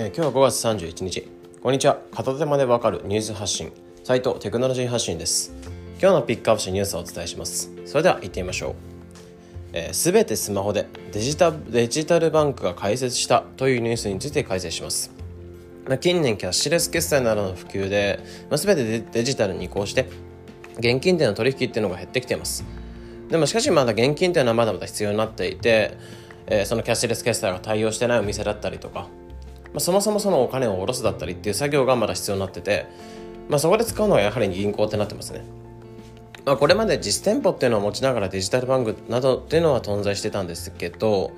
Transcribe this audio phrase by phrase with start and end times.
[0.00, 1.28] えー、今日は5月31日。
[1.60, 1.98] こんにちは。
[2.12, 3.72] 片手間でわかるニュース発信。
[4.04, 5.52] サイトテクノロジー発信です。
[6.00, 7.72] 今日のピックアップしたニュースをお伝えします。
[7.84, 8.76] それでは行ってみましょ
[9.72, 9.92] う。
[9.92, 15.10] すべ、えー、てスマホでデジタデジタルバンクが開設したというニュースについて解説します。
[16.00, 18.20] 近年キャッシュレス決済などの普及で、
[18.50, 20.08] まあ、全てデジタルに移行して
[20.78, 22.64] 現金での取引っていうのが減ってきています。
[23.30, 25.98] でもしかしまだ現金というのはまだまだ必要になっていて、
[26.46, 29.08] えー、そのキャッシュレス決済が対応してないお店だったりとか、
[29.72, 32.86] まあ、そもそもそのお金を下ろすだったりっていう作業がまだ必要になってて、
[33.48, 35.44] まあ、そこで使うのはやはり銀行ってなってますね。
[36.44, 41.32] まあ、これまで実店舗っていうのを持ちながらデジタルバンクなどっていうのは存在してたんですけど、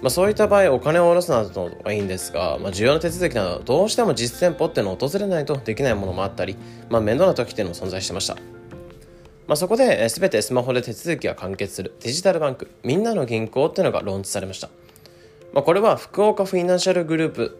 [0.00, 6.56] まあ、そういった場合お金を下ろすなどはいいんですが、まあ、重要な手続きなどどうしても実店舗っていうのを訪れないとできないものもあったり、
[6.88, 8.36] まあ、面倒な時っていうのも存在してました。
[9.46, 14.70] まあ、そこで、えー、全てスマホで手続きが完結するデジタルバンクみんなの銀行っていうのがローンチされました、
[15.52, 17.58] まあ、これは福岡フィナンシャルグループ、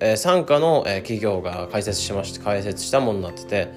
[0.00, 3.68] えー、傘下の、えー、企業が開設しまして開設したものになってて、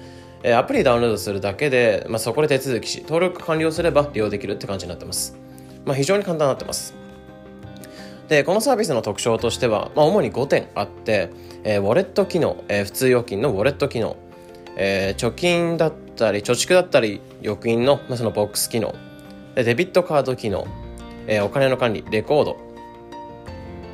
[0.42, 5.36] えー、アプリダウンロードするだけで、まあ、そこで手続きし登録完了すれば利用できるって感じになってます、
[5.84, 6.94] まあ、非常に簡単になってます。
[8.28, 11.30] でこのサービスの特徴としては、まあ、主に5点あって、
[11.64, 14.16] えー、ウォレット機能、えー、普通預金のウォレット機能
[14.76, 18.94] えー、貯金だったり貯蓄だったり預金の,、まあそのボックス機能
[19.54, 20.66] デビットカード機能、
[21.26, 22.71] えー、お金の管理レコード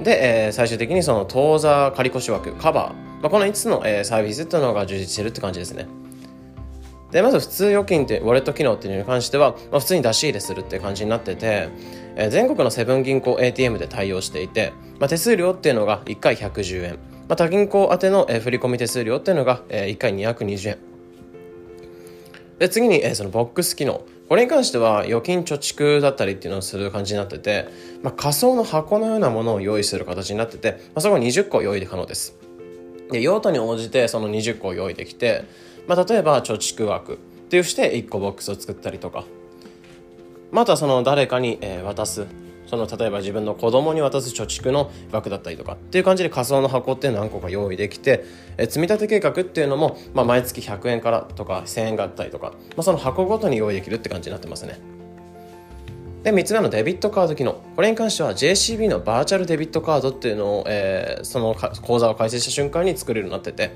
[0.02, 5.86] で、えー、最終的にその当座借越枠カバー、まあ、この5つの、えー、サービスというのが充実してるって感じですね。
[7.10, 11.70] でまず普通預金ってウォレット機能っていうのに関しては、まあ、普通に出し入れするって感じになってて、
[12.16, 16.98] えー、全国のセブン銀行 ATM で対応していて、まあ、手数料っていうのが1回110円。
[17.28, 20.78] まあ、他銀行宛ての、えー、振込手数料っていうのが、えー、1回220円。
[22.58, 24.02] で次に、えー、そのボックス機能。
[24.28, 27.68] これに関しては預金貯蓄だったりっていうのをする感じになってて、
[28.02, 32.36] まあ、仮想の箱のようなものを用意する形になってて、まあ、そこ20個用意で可能です。
[33.10, 35.44] で用途に応じてその20個用意できて、
[35.86, 37.16] まあ、例えば貯蓄枠っ
[37.48, 39.25] ていうして1個ボックスを作ったりとか
[40.53, 42.26] またその誰かに、渡す
[42.68, 48.24] その例えば自分の子供に渡す貯蓄の額だったりとかっていう感じで仮想の箱って何個か用意できて、
[48.58, 54.78] え積立計画っていうのも、まあ、毎月100円からとか1000円があったりとか、まあ、その箱ごとに用意できるって感じになってますね。
[56.22, 63.74] で3つ目のデビットカード機能これに関しては JCB のバーチャルデビットカードっていうのを、えー、その口座を開設した瞬間に作れるようになってて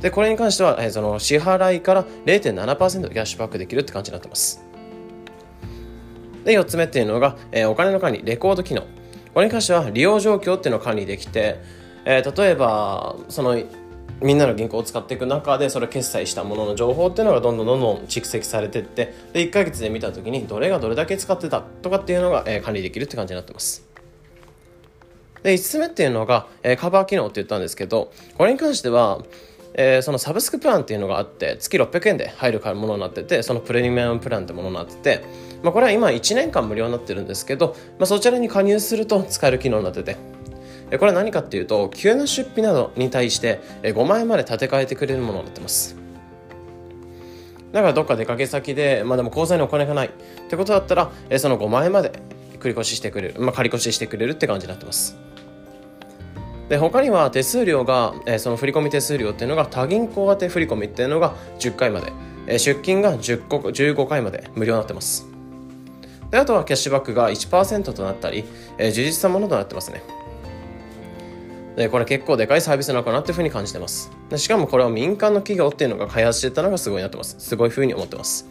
[0.00, 4.64] でこれに関しては、えー、その支払いから0.7%キャッシュバックできるって感じになってます
[6.44, 8.82] で4つ目っていうのが、えー、お金の管理レコード機能。
[9.34, 11.60] これに関しては利用状況っていうのを管理できて、
[12.04, 13.56] えー、例えばその
[14.20, 23.86] みんなの銀行を使っていく中でそれ決済したものの情報っていうのがどんどんどんどん蓄積されていってで1ヶ月で見た時にどれがどれだけ使ってたとかっていうのが、えー、管理できるって感じになってます。
[25.42, 29.24] で5つ目っていうのが、えー、カバー機能って言ったんですけどこれに関しては
[29.74, 35.24] えー、そのサブスクプランっていうのがあって月600円で入るものになっててそのプレミアムプランってものになってて、
[35.62, 40.16] まあ、これは今1年間無料になってるんですけど、まあ、そちらに加入すると使える機能になってて。
[40.98, 45.96] これは何かっていうと急な出費などに対して5万円まで立て替えてくれるものになってます。
[47.72, 50.08] だからどっか出かけ先で、まあでも口座にお金がない。
[50.08, 50.10] っ
[50.50, 52.12] てことだったら、その5万円まで
[52.60, 55.16] 繰り越ししてくれる、まあ、借り越ししてくれるって感じになってます。
[56.68, 62.12] で他には手数料が、え、その振込手数料っていうのが多銀行宛振込っていうのが10回まで、
[62.46, 65.31] え、出金が10個15回まで無料になってます。
[66.32, 68.44] であとはキャッシュバックが1%となったり、
[68.78, 70.02] えー、充実したものとなってますね。
[71.76, 74.10] でこれ結構でかいサービスなのかなっていうふうに感じてます。
[74.30, 77.36] でしかもこれは民間の企業っていうのが開発してたのがすごいなってます。
[77.38, 78.48] すごいふうに思ってます。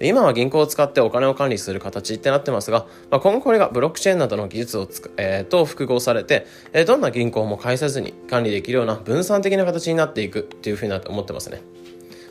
[0.00, 11.62] で今は銀行を使ってお金を管理する形ってなってますが、まあ、今後これがブロックチェーンなどの技術をつく、えー、と複合されて、えー、どんな銀行も介さずに管理できるような分散的な形になっていくっていうふうになって思ってますね。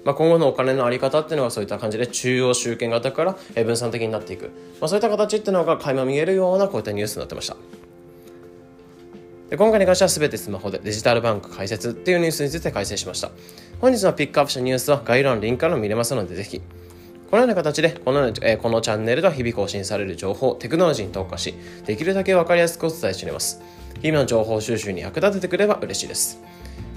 [0.05, 7.57] まあ、今後のお金のあり方っていうのはそういった感じで中央集権型から分散的になっていく、まあ、そういった形っていうのが垣間見えるようなこういったニュースになってました。
[9.49, 13.31] で今回に関しては全てスマホでデジタルバンク開設っていうニュースについて解説しました。
[13.81, 16.61] 本日のピックアップしたニュースは概要欄リンクから見れますのでぜひ
[17.29, 21.55] このような形でこの,、えー、このチャンネルでは日々更新される情報、テクノロジーに特化し、
[21.85, 23.61] できるだけ分かりやすくお伝えしております。
[24.01, 26.39] 日々の情報収集に役立ててくれば嬉しいです。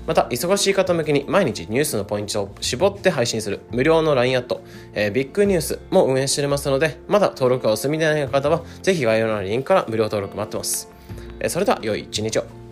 [0.09, 4.63] また、忙しい方向けに毎日ニュースのポイントを絞って配信する無料の LINE アット、
[4.95, 10.91] えー、ビッグニュースも運営しておりますので、まだ登録がお済みでない方は、ぜひ概要欄のリンクから無料登録待ってます。
[11.41, 12.68] えー、それでは、良い一日を。